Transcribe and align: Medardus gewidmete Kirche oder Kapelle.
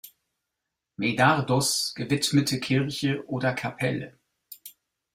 Medardus 0.97 1.93
gewidmete 1.93 2.59
Kirche 2.59 3.23
oder 3.27 3.53
Kapelle. 3.53 4.17